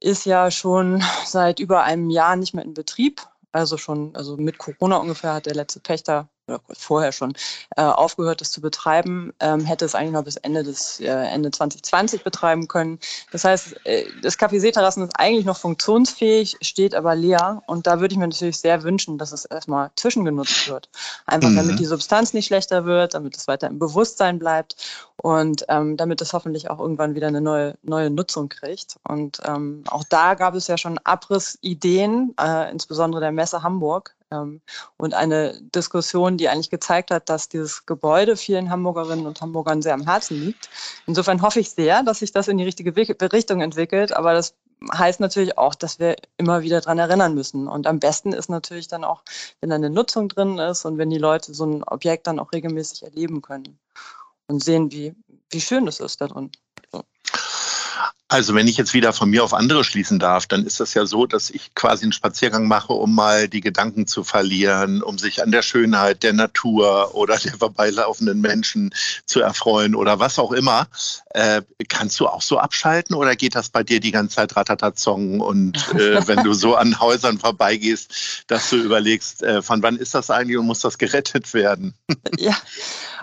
ist 0.00 0.24
ja 0.24 0.50
schon 0.50 1.02
seit 1.24 1.58
über 1.58 1.82
einem 1.82 2.10
Jahr 2.10 2.36
nicht 2.36 2.54
mehr 2.54 2.64
in 2.64 2.74
Betrieb. 2.74 3.22
Also 3.50 3.76
schon, 3.76 4.14
also 4.14 4.36
mit 4.36 4.58
Corona 4.58 4.98
ungefähr 4.98 5.34
hat 5.34 5.46
der 5.46 5.54
letzte 5.54 5.80
Pächter 5.80 6.28
oder 6.48 6.60
vorher 6.72 7.12
schon 7.12 7.34
äh, 7.76 7.82
aufgehört, 7.82 8.40
das 8.40 8.50
zu 8.50 8.60
betreiben, 8.60 9.32
ähm, 9.40 9.60
hätte 9.60 9.84
es 9.84 9.94
eigentlich 9.94 10.12
noch 10.12 10.24
bis 10.24 10.36
Ende 10.36 10.62
des 10.62 11.00
äh, 11.00 11.06
Ende 11.06 11.50
2020 11.50 12.24
betreiben 12.24 12.68
können. 12.68 12.98
Das 13.32 13.44
heißt, 13.44 13.84
äh, 13.84 14.04
das 14.22 14.38
Café 14.38 14.60
Seeterrassen 14.60 15.04
ist 15.04 15.18
eigentlich 15.18 15.44
noch 15.44 15.58
funktionsfähig, 15.58 16.56
steht 16.62 16.94
aber 16.94 17.14
leer. 17.14 17.62
Und 17.66 17.86
da 17.86 18.00
würde 18.00 18.12
ich 18.12 18.18
mir 18.18 18.26
natürlich 18.26 18.58
sehr 18.58 18.82
wünschen, 18.82 19.18
dass 19.18 19.32
es 19.32 19.44
erstmal 19.44 19.90
zwischengenutzt 19.96 20.68
wird. 20.68 20.88
Einfach 21.26 21.50
mhm. 21.50 21.56
damit 21.56 21.78
die 21.78 21.86
Substanz 21.86 22.32
nicht 22.32 22.46
schlechter 22.46 22.84
wird, 22.84 23.14
damit 23.14 23.36
es 23.36 23.48
weiter 23.48 23.68
im 23.68 23.78
Bewusstsein 23.78 24.38
bleibt 24.38 24.76
und 25.16 25.64
ähm, 25.68 25.96
damit 25.96 26.20
es 26.20 26.32
hoffentlich 26.32 26.70
auch 26.70 26.78
irgendwann 26.78 27.14
wieder 27.14 27.26
eine 27.26 27.40
neue, 27.40 27.76
neue 27.82 28.10
Nutzung 28.10 28.48
kriegt. 28.48 28.96
Und 29.06 29.40
ähm, 29.44 29.82
auch 29.88 30.04
da 30.04 30.34
gab 30.34 30.54
es 30.54 30.68
ja 30.68 30.78
schon 30.78 30.98
Abrissideen, 30.98 32.34
äh, 32.40 32.70
insbesondere 32.70 33.20
der 33.20 33.32
Messe 33.32 33.62
Hamburg, 33.62 34.14
und 34.30 35.14
eine 35.14 35.58
Diskussion, 35.74 36.36
die 36.36 36.48
eigentlich 36.48 36.70
gezeigt 36.70 37.10
hat, 37.10 37.28
dass 37.28 37.48
dieses 37.48 37.86
Gebäude 37.86 38.36
vielen 38.36 38.70
Hamburgerinnen 38.70 39.26
und 39.26 39.40
Hamburgern 39.40 39.80
sehr 39.82 39.94
am 39.94 40.04
Herzen 40.04 40.40
liegt. 40.40 40.68
Insofern 41.06 41.40
hoffe 41.42 41.60
ich 41.60 41.70
sehr, 41.70 42.02
dass 42.02 42.18
sich 42.18 42.32
das 42.32 42.48
in 42.48 42.58
die 42.58 42.64
richtige 42.64 42.94
Richtung 42.96 43.60
entwickelt, 43.60 44.12
aber 44.12 44.34
das 44.34 44.54
heißt 44.92 45.20
natürlich 45.20 45.58
auch, 45.58 45.74
dass 45.74 45.98
wir 45.98 46.16
immer 46.36 46.62
wieder 46.62 46.80
daran 46.80 46.98
erinnern 46.98 47.34
müssen. 47.34 47.68
Und 47.68 47.86
am 47.86 47.98
besten 47.98 48.32
ist 48.32 48.48
natürlich 48.48 48.88
dann 48.88 49.04
auch, 49.04 49.22
wenn 49.60 49.70
da 49.70 49.76
eine 49.76 49.90
Nutzung 49.90 50.28
drin 50.28 50.58
ist 50.58 50.84
und 50.84 50.98
wenn 50.98 51.10
die 51.10 51.18
Leute 51.18 51.54
so 51.54 51.64
ein 51.64 51.82
Objekt 51.84 52.26
dann 52.26 52.38
auch 52.38 52.52
regelmäßig 52.52 53.02
erleben 53.02 53.42
können 53.42 53.78
und 54.46 54.62
sehen, 54.62 54.92
wie, 54.92 55.14
wie 55.50 55.60
schön 55.60 55.88
es 55.88 56.00
ist 56.00 56.20
da 56.20 56.28
drin. 56.28 56.52
So. 56.92 57.02
Also 58.30 58.54
wenn 58.54 58.68
ich 58.68 58.76
jetzt 58.76 58.92
wieder 58.92 59.14
von 59.14 59.30
mir 59.30 59.42
auf 59.42 59.54
andere 59.54 59.84
schließen 59.84 60.18
darf, 60.18 60.46
dann 60.46 60.66
ist 60.66 60.80
das 60.80 60.92
ja 60.92 61.06
so, 61.06 61.24
dass 61.24 61.48
ich 61.48 61.74
quasi 61.74 62.02
einen 62.02 62.12
Spaziergang 62.12 62.68
mache, 62.68 62.92
um 62.92 63.14
mal 63.14 63.48
die 63.48 63.62
Gedanken 63.62 64.06
zu 64.06 64.22
verlieren, 64.22 65.02
um 65.02 65.16
sich 65.16 65.42
an 65.42 65.50
der 65.50 65.62
Schönheit 65.62 66.22
der 66.22 66.34
Natur 66.34 67.14
oder 67.14 67.38
der 67.38 67.56
vorbeilaufenden 67.56 68.42
Menschen 68.42 68.94
zu 69.24 69.40
erfreuen 69.40 69.94
oder 69.94 70.18
was 70.18 70.38
auch 70.38 70.52
immer. 70.52 70.88
Äh, 71.30 71.62
kannst 71.88 72.20
du 72.20 72.26
auch 72.26 72.42
so 72.42 72.58
abschalten 72.58 73.16
oder 73.16 73.34
geht 73.34 73.54
das 73.54 73.70
bei 73.70 73.82
dir 73.82 73.98
die 73.98 74.10
ganze 74.10 74.36
Zeit 74.36 74.54
Ratatatong 74.54 75.40
und 75.40 75.78
äh, 75.94 76.20
wenn 76.26 76.44
du 76.44 76.52
so 76.52 76.74
an 76.74 77.00
Häusern 77.00 77.38
vorbeigehst, 77.38 78.44
dass 78.46 78.68
du 78.68 78.76
überlegst, 78.76 79.42
äh, 79.42 79.62
von 79.62 79.82
wann 79.82 79.96
ist 79.96 80.14
das 80.14 80.30
eigentlich 80.30 80.58
und 80.58 80.66
muss 80.66 80.80
das 80.80 80.98
gerettet 80.98 81.54
werden? 81.54 81.94
ja, 82.36 82.56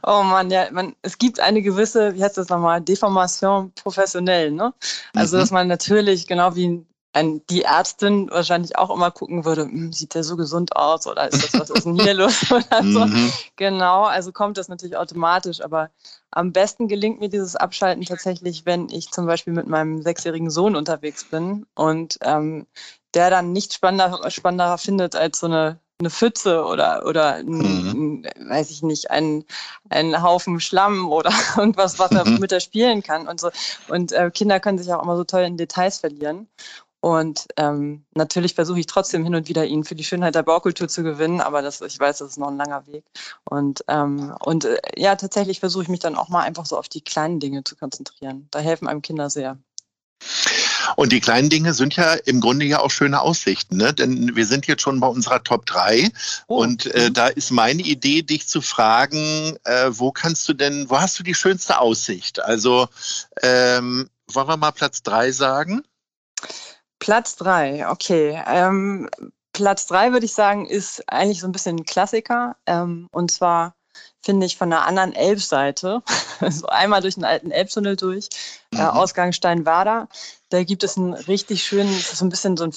oh 0.01 0.24
Mann, 0.24 0.50
ja, 0.50 0.71
man, 0.71 0.95
es 1.03 1.19
gibt 1.19 1.39
eine 1.39 1.62
gewisse, 1.62 2.15
wie 2.15 2.24
heißt 2.24 2.38
das 2.38 2.50
nochmal, 2.50 2.81
Deformation 2.81 3.71
professionell, 3.75 4.50
ne? 4.50 4.74
Also, 5.13 5.37
mhm. 5.37 5.41
dass 5.41 5.51
man 5.51 5.67
natürlich 5.67 6.27
genau 6.27 6.55
wie 6.55 6.85
ein, 7.15 7.41
die 7.49 7.63
Ärztin 7.63 8.29
wahrscheinlich 8.29 8.77
auch 8.77 8.93
immer 8.93 9.09
gucken 9.09 9.45
würde, 9.45 9.63
hm, 9.63 9.93
sieht 9.93 10.15
der 10.15 10.23
so 10.23 10.35
gesund 10.35 10.75
aus 10.75 11.07
oder 11.07 11.29
ist 11.31 11.43
das, 11.43 11.59
was 11.59 11.69
ist 11.69 11.85
denn 11.85 11.99
hier 11.99 12.13
los 12.13 12.51
oder 12.51 12.83
so. 12.83 13.05
Mhm. 13.05 13.31
Genau, 13.55 14.03
also 14.03 14.33
kommt 14.33 14.57
das 14.57 14.67
natürlich 14.67 14.97
automatisch, 14.97 15.61
aber 15.61 15.91
am 16.31 16.51
besten 16.51 16.89
gelingt 16.89 17.21
mir 17.21 17.29
dieses 17.29 17.55
Abschalten 17.55 18.03
tatsächlich, 18.03 18.65
wenn 18.65 18.89
ich 18.89 19.11
zum 19.11 19.25
Beispiel 19.25 19.53
mit 19.53 19.67
meinem 19.67 20.01
sechsjährigen 20.01 20.49
Sohn 20.49 20.75
unterwegs 20.75 21.23
bin 21.23 21.65
und 21.73 22.17
ähm, 22.21 22.67
der 23.13 23.29
dann 23.29 23.53
nichts 23.53 23.75
spannender, 23.75 24.29
spannender 24.29 24.77
findet 24.77 25.15
als 25.15 25.39
so 25.39 25.47
eine 25.47 25.79
eine 25.99 26.09
Pfütze 26.09 26.65
oder, 26.65 27.05
oder 27.05 27.35
ein, 27.35 27.45
mhm. 27.47 28.25
ein, 28.35 28.49
weiß 28.49 28.69
ich 28.69 28.83
nicht, 28.83 29.11
ein, 29.11 29.45
ein 29.89 30.21
Haufen 30.21 30.59
Schlamm 30.59 31.11
oder 31.11 31.31
irgendwas, 31.57 31.99
was 31.99 32.11
er 32.11 32.27
mhm. 32.27 32.39
mit 32.39 32.51
er 32.51 32.59
spielen 32.59 33.01
kann 33.01 33.27
und 33.27 33.39
so. 33.39 33.49
Und 33.87 34.11
äh, 34.11 34.29
Kinder 34.31 34.59
können 34.59 34.77
sich 34.77 34.91
auch 34.91 35.01
immer 35.01 35.15
so 35.15 35.23
toll 35.23 35.43
in 35.43 35.57
Details 35.57 35.99
verlieren. 35.99 36.47
Und 36.99 37.47
ähm, 37.57 38.03
natürlich 38.15 38.55
versuche 38.55 38.79
ich 38.79 38.87
trotzdem 38.87 39.23
hin 39.23 39.35
und 39.35 39.47
wieder 39.47 39.63
ihn 39.63 39.83
für 39.83 39.93
die 39.93 40.03
Schönheit 40.03 40.33
der 40.33 40.41
Baukultur 40.41 40.87
zu 40.87 41.03
gewinnen, 41.03 41.39
aber 41.39 41.61
das, 41.61 41.79
ich 41.81 41.99
weiß, 41.99 42.17
das 42.17 42.31
ist 42.31 42.37
noch 42.39 42.47
ein 42.47 42.57
langer 42.57 42.87
Weg. 42.87 43.05
Und, 43.43 43.83
ähm, 43.87 44.35
und 44.43 44.65
äh, 44.65 44.79
ja, 44.97 45.15
tatsächlich 45.15 45.59
versuche 45.59 45.83
ich 45.83 45.89
mich 45.89 45.99
dann 45.99 46.15
auch 46.15 46.29
mal 46.29 46.41
einfach 46.41 46.65
so 46.65 46.77
auf 46.79 46.89
die 46.89 47.01
kleinen 47.01 47.39
Dinge 47.39 47.63
zu 47.63 47.75
konzentrieren. 47.75 48.47
Da 48.49 48.57
helfen 48.57 48.87
einem 48.87 49.03
Kinder 49.03 49.29
sehr. 49.29 49.59
Und 50.95 51.11
die 51.11 51.19
kleinen 51.19 51.49
Dinge 51.49 51.73
sind 51.73 51.95
ja 51.95 52.13
im 52.13 52.41
Grunde 52.41 52.65
ja 52.65 52.79
auch 52.79 52.91
schöne 52.91 53.21
Aussichten, 53.21 53.77
ne? 53.77 53.93
denn 53.93 54.35
wir 54.35 54.45
sind 54.45 54.67
jetzt 54.67 54.81
schon 54.81 54.99
bei 54.99 55.07
unserer 55.07 55.43
Top 55.43 55.65
3 55.65 56.09
oh. 56.47 56.61
und 56.61 56.85
äh, 56.93 57.09
mhm. 57.09 57.13
da 57.13 57.27
ist 57.27 57.51
meine 57.51 57.81
Idee, 57.81 58.21
dich 58.21 58.47
zu 58.47 58.61
fragen, 58.61 59.57
äh, 59.63 59.89
wo 59.89 60.11
kannst 60.11 60.47
du 60.47 60.53
denn, 60.53 60.89
wo 60.89 60.99
hast 60.99 61.19
du 61.19 61.23
die 61.23 61.35
schönste 61.35 61.79
Aussicht? 61.79 62.39
Also 62.41 62.87
ähm, 63.41 64.09
wollen 64.27 64.47
wir 64.47 64.57
mal 64.57 64.71
Platz 64.71 65.03
3 65.03 65.31
sagen? 65.31 65.83
Platz 66.99 67.35
3, 67.35 67.89
okay. 67.89 68.41
Ähm, 68.47 69.09
Platz 69.53 69.87
3 69.87 70.11
würde 70.11 70.25
ich 70.25 70.33
sagen, 70.33 70.65
ist 70.65 71.03
eigentlich 71.07 71.39
so 71.39 71.47
ein 71.47 71.51
bisschen 71.51 71.77
ein 71.77 71.85
Klassiker 71.85 72.55
ähm, 72.65 73.07
und 73.11 73.31
zwar 73.31 73.75
finde 74.25 74.48
ich, 74.48 74.58
von 74.58 74.72
der 74.72 74.86
anderen 74.88 75.13
Elbseite, 75.13 76.01
so 76.50 76.65
einmal 76.65 77.01
durch 77.01 77.13
den 77.13 77.25
alten 77.25 77.51
Elbtunnel 77.51 77.96
durch, 77.96 78.29
äh, 78.74 78.77
mhm. 78.77 78.82
äh, 78.82 78.86
Ausgang 78.86 79.32
Steinwerder. 79.32 80.08
Da 80.50 80.63
gibt 80.63 80.84
es 80.84 80.98
einen 80.98 81.13
richtig 81.13 81.63
schönen, 81.63 81.91
so 81.91 82.25
ein 82.25 82.29
bisschen 82.29 82.58
so 82.58 82.65
ein 82.65 82.72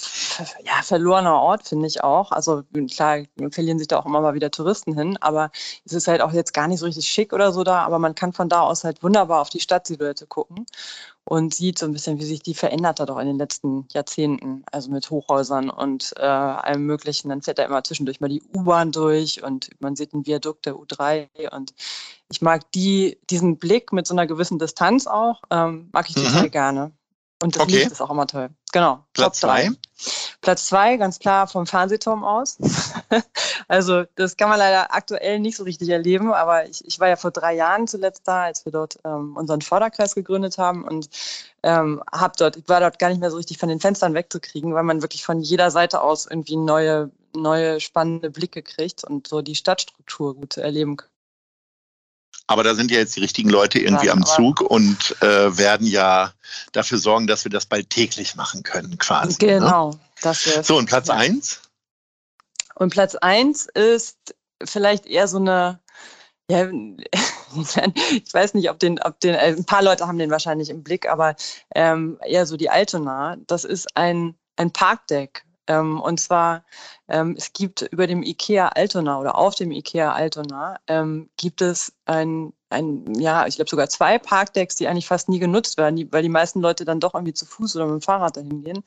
ja, 0.64 0.82
verlorener 0.82 1.40
Ort, 1.40 1.66
finde 1.66 1.86
ich 1.86 2.02
auch. 2.02 2.32
Also 2.32 2.62
klar, 2.90 3.24
verlieren 3.50 3.78
sich 3.78 3.88
da 3.88 3.98
auch 3.98 4.06
immer 4.06 4.20
mal 4.20 4.34
wieder 4.34 4.50
Touristen 4.50 4.94
hin, 4.94 5.16
aber 5.20 5.50
es 5.84 5.92
ist 5.92 6.08
halt 6.08 6.20
auch 6.20 6.32
jetzt 6.32 6.52
gar 6.54 6.68
nicht 6.68 6.80
so 6.80 6.86
richtig 6.86 7.08
schick 7.08 7.32
oder 7.32 7.52
so 7.52 7.64
da, 7.64 7.82
aber 7.82 7.98
man 7.98 8.14
kann 8.14 8.32
von 8.32 8.48
da 8.48 8.62
aus 8.62 8.84
halt 8.84 9.02
wunderbar 9.02 9.40
auf 9.40 9.50
die 9.50 9.60
Stadtsilhouette 9.60 10.26
gucken 10.26 10.66
und 11.28 11.52
sieht 11.52 11.78
so 11.78 11.84
ein 11.84 11.92
bisschen, 11.92 12.18
wie 12.18 12.24
sich 12.24 12.42
die 12.42 12.54
verändert 12.54 13.00
hat 13.00 13.10
auch 13.10 13.18
in 13.18 13.26
den 13.26 13.36
letzten 13.36 13.86
Jahrzehnten, 13.92 14.64
also 14.72 14.90
mit 14.90 15.10
Hochhäusern 15.10 15.68
und 15.68 16.14
äh, 16.16 16.22
allem 16.22 16.86
Möglichen. 16.86 17.28
Dann 17.28 17.42
fährt 17.42 17.58
da 17.58 17.64
immer 17.64 17.84
zwischendurch 17.84 18.20
mal 18.20 18.28
die 18.28 18.42
U-Bahn 18.56 18.92
durch 18.92 19.42
und 19.42 19.68
man 19.78 19.94
sieht 19.94 20.14
ein 20.14 20.24
Viadukt 20.24 20.64
der 20.64 20.76
U3 20.76 21.28
und 21.54 21.74
ich 22.30 22.40
mag 22.40 22.72
die, 22.72 23.18
diesen 23.28 23.58
Blick 23.58 23.92
mit 23.92 24.06
so 24.06 24.14
einer 24.14 24.26
gewissen 24.26 24.58
Distanz 24.58 25.06
auch, 25.06 25.42
ähm, 25.50 25.90
mag 25.92 26.08
ich 26.08 26.16
mhm. 26.16 26.24
total 26.24 26.48
gerne. 26.48 26.92
Und 27.42 27.56
das 27.56 27.64
okay. 27.64 27.72
Licht 27.72 27.92
ist 27.92 28.00
auch 28.00 28.10
immer 28.10 28.26
toll. 28.26 28.48
Genau. 28.72 29.04
Platz 29.12 29.40
zwei. 29.40 29.70
Platz 30.40 30.66
zwei, 30.66 30.96
ganz 30.96 31.18
klar 31.18 31.48
vom 31.48 31.66
Fernsehturm 31.66 32.24
aus. 32.24 32.58
also 33.68 34.04
das 34.14 34.36
kann 34.36 34.48
man 34.48 34.58
leider 34.58 34.94
aktuell 34.94 35.40
nicht 35.40 35.56
so 35.56 35.64
richtig 35.64 35.88
erleben, 35.88 36.32
aber 36.32 36.68
ich, 36.68 36.86
ich 36.86 37.00
war 37.00 37.08
ja 37.08 37.16
vor 37.16 37.32
drei 37.32 37.56
Jahren 37.56 37.88
zuletzt 37.88 38.22
da, 38.26 38.44
als 38.44 38.64
wir 38.64 38.72
dort 38.72 38.98
ähm, 39.04 39.36
unseren 39.36 39.62
Förderkreis 39.62 40.14
gegründet 40.14 40.56
haben 40.56 40.84
und 40.84 41.08
ähm, 41.64 42.02
hab 42.12 42.36
dort, 42.36 42.68
war 42.68 42.80
dort 42.80 42.98
gar 43.00 43.08
nicht 43.08 43.20
mehr 43.20 43.30
so 43.30 43.36
richtig 43.36 43.58
von 43.58 43.68
den 43.68 43.80
Fenstern 43.80 44.14
wegzukriegen, 44.14 44.74
weil 44.74 44.84
man 44.84 45.02
wirklich 45.02 45.24
von 45.24 45.40
jeder 45.40 45.72
Seite 45.72 46.02
aus 46.02 46.26
irgendwie 46.26 46.56
neue, 46.56 47.10
neue 47.34 47.80
spannende 47.80 48.30
Blicke 48.30 48.62
kriegt 48.62 49.02
und 49.04 49.26
so 49.26 49.42
die 49.42 49.56
Stadtstruktur 49.56 50.36
gut 50.36 50.56
erleben 50.56 50.96
kann. 50.96 51.08
Aber 52.46 52.64
da 52.64 52.74
sind 52.74 52.90
ja 52.90 52.98
jetzt 52.98 53.14
die 53.14 53.20
richtigen 53.20 53.50
Leute 53.50 53.78
irgendwie 53.78 54.06
ja, 54.06 54.12
am 54.12 54.24
Zug 54.24 54.62
und 54.62 55.16
äh, 55.20 55.58
werden 55.58 55.86
ja 55.86 56.32
dafür 56.72 56.96
sorgen, 56.96 57.26
dass 57.26 57.44
wir 57.44 57.50
das 57.50 57.66
bald 57.66 57.90
täglich 57.90 58.36
machen 58.36 58.62
können, 58.62 58.96
quasi. 58.96 59.36
Ne? 59.44 59.58
Genau. 59.58 59.90
Ne? 59.90 60.00
Das 60.22 60.44
so, 60.62 60.78
und 60.78 60.86
Platz 60.86 61.08
ja. 61.08 61.14
eins? 61.14 61.60
Und 62.74 62.90
Platz 62.90 63.14
eins 63.16 63.66
ist 63.66 64.34
vielleicht 64.64 65.06
eher 65.06 65.28
so 65.28 65.36
eine, 65.36 65.80
ja, 66.50 66.68
ich 66.70 68.32
weiß 68.34 68.54
nicht, 68.54 68.70
ob 68.70 68.78
den, 68.78 68.98
ob 68.98 69.20
den, 69.20 69.34
äh, 69.34 69.54
ein 69.56 69.66
paar 69.66 69.82
Leute 69.82 70.06
haben 70.06 70.18
den 70.18 70.30
wahrscheinlich 70.30 70.70
im 70.70 70.82
Blick, 70.82 71.08
aber 71.08 71.36
ähm, 71.74 72.18
eher 72.24 72.46
so 72.46 72.56
die 72.56 72.70
Altona. 72.70 73.36
Das 73.46 73.64
ist 73.64 73.94
ein, 73.94 74.36
ein 74.56 74.72
Parkdeck 74.72 75.44
ähm, 75.68 76.00
und 76.00 76.18
zwar, 76.18 76.64
ähm, 77.08 77.34
es 77.38 77.52
gibt 77.52 77.82
über 77.82 78.06
dem 78.06 78.22
IKEA 78.22 78.68
Altona 78.68 79.20
oder 79.20 79.36
auf 79.36 79.54
dem 79.54 79.70
IKEA 79.70 80.12
Altona 80.12 80.78
ähm, 80.88 81.28
gibt 81.36 81.62
es 81.62 81.92
ein 82.06 82.52
ein, 82.70 83.14
ja, 83.14 83.46
ich 83.46 83.56
glaube 83.56 83.70
sogar 83.70 83.88
zwei 83.88 84.18
Parkdecks, 84.18 84.76
die 84.76 84.88
eigentlich 84.88 85.06
fast 85.06 85.28
nie 85.28 85.38
genutzt 85.38 85.78
werden, 85.78 85.96
die, 85.96 86.12
weil 86.12 86.22
die 86.22 86.28
meisten 86.28 86.60
Leute 86.60 86.84
dann 86.84 87.00
doch 87.00 87.14
irgendwie 87.14 87.32
zu 87.32 87.46
Fuß 87.46 87.76
oder 87.76 87.86
mit 87.86 87.94
dem 87.94 88.02
Fahrrad 88.02 88.36
dahin 88.36 88.62
gehen 88.62 88.84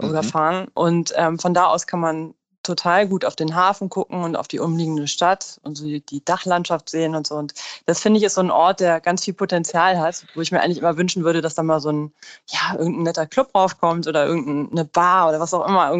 mhm. 0.00 0.08
oder 0.08 0.22
fahren. 0.22 0.68
Und 0.74 1.12
ähm, 1.16 1.38
von 1.38 1.54
da 1.54 1.66
aus 1.66 1.86
kann 1.86 2.00
man 2.00 2.34
total 2.66 3.06
gut 3.06 3.24
auf 3.24 3.36
den 3.36 3.54
Hafen 3.54 3.88
gucken 3.88 4.22
und 4.22 4.36
auf 4.36 4.48
die 4.48 4.58
umliegende 4.58 5.08
Stadt 5.08 5.60
und 5.62 5.76
so 5.76 5.84
die, 5.84 6.24
Dachlandschaft 6.24 6.90
sehen 6.90 7.14
und 7.14 7.26
so. 7.26 7.36
Und 7.36 7.54
das 7.86 8.00
finde 8.00 8.18
ich 8.18 8.24
ist 8.24 8.34
so 8.34 8.40
ein 8.40 8.50
Ort, 8.50 8.80
der 8.80 9.00
ganz 9.00 9.24
viel 9.24 9.34
Potenzial 9.34 9.98
hat, 9.98 10.26
wo 10.34 10.40
ich 10.40 10.50
mir 10.50 10.60
eigentlich 10.60 10.78
immer 10.78 10.96
wünschen 10.96 11.24
würde, 11.24 11.40
dass 11.40 11.54
da 11.54 11.62
mal 11.62 11.80
so 11.80 11.90
ein, 11.90 12.12
ja, 12.48 12.76
irgendein 12.76 13.04
netter 13.04 13.26
Club 13.26 13.50
raufkommt 13.54 14.06
oder 14.06 14.26
irgendeine 14.26 14.84
Bar 14.84 15.28
oder 15.28 15.40
was 15.40 15.54
auch 15.54 15.66
immer, 15.66 15.90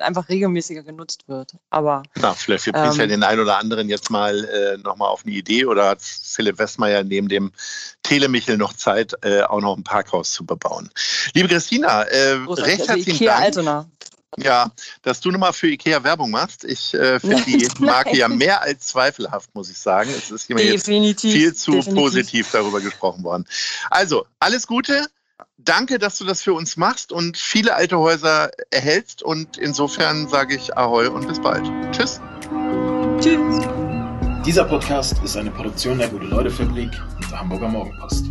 einfach 0.00 0.28
regelmäßiger 0.28 0.82
genutzt 0.82 1.24
wird. 1.28 1.54
Aber. 1.70 2.02
Na, 2.16 2.32
vielleicht 2.32 2.64
bringt 2.64 2.94
ähm, 2.94 3.00
ja 3.00 3.06
den 3.06 3.22
einen 3.22 3.40
oder 3.40 3.58
anderen 3.58 3.88
jetzt 3.88 4.10
mal 4.10 4.44
äh, 4.44 4.78
nochmal 4.78 5.08
auf 5.08 5.24
eine 5.24 5.34
Idee 5.34 5.66
oder 5.66 5.90
hat 5.90 6.02
Philipp 6.02 6.58
Westmeier 6.58 7.04
neben 7.04 7.28
dem 7.28 7.52
Telemichel 8.02 8.56
noch 8.56 8.72
Zeit, 8.72 9.14
äh, 9.22 9.42
auch 9.42 9.60
noch 9.60 9.76
ein 9.76 9.84
Parkhaus 9.84 10.32
zu 10.32 10.46
bebauen. 10.46 10.90
Liebe 11.34 11.48
Christina, 11.48 12.02
äh, 12.02 12.38
recht 12.48 12.88
herzlichen 12.88 13.26
Dank. 13.26 13.42
Altona. 13.42 13.86
Ja, 14.36 14.70
dass 15.02 15.20
du 15.20 15.30
nochmal 15.30 15.52
für 15.52 15.68
Ikea 15.68 16.04
Werbung 16.04 16.30
machst. 16.30 16.64
Ich 16.64 16.94
äh, 16.94 17.18
finde 17.20 17.42
die 17.44 17.68
Marke 17.78 18.16
ja 18.16 18.28
mehr 18.28 18.62
als 18.62 18.88
zweifelhaft, 18.88 19.54
muss 19.54 19.70
ich 19.70 19.78
sagen. 19.78 20.10
Es 20.16 20.30
ist 20.30 20.50
immer 20.50 20.60
jetzt 20.60 20.86
viel 20.86 21.54
zu 21.54 21.72
definitiv. 21.72 21.94
positiv 21.94 22.50
darüber 22.50 22.80
gesprochen 22.80 23.24
worden. 23.24 23.46
Also, 23.90 24.26
alles 24.38 24.66
Gute. 24.66 25.06
Danke, 25.58 25.98
dass 25.98 26.18
du 26.18 26.24
das 26.24 26.42
für 26.42 26.52
uns 26.52 26.76
machst 26.76 27.12
und 27.12 27.36
viele 27.36 27.74
alte 27.74 27.98
Häuser 27.98 28.50
erhältst. 28.70 29.22
Und 29.22 29.56
insofern 29.56 30.28
sage 30.28 30.54
ich 30.54 30.76
Ahoi 30.76 31.08
und 31.08 31.26
bis 31.26 31.40
bald. 31.40 31.64
Tschüss. 31.92 32.20
Tschüss. 33.20 33.66
Dieser 34.46 34.64
Podcast 34.64 35.16
ist 35.24 35.36
eine 35.36 35.50
Produktion 35.50 35.98
der 35.98 36.08
Gute-Leute-Fabrik 36.08 36.90
und 37.16 37.30
der 37.30 37.40
Hamburger 37.40 37.68
Morgenpost. 37.68 38.26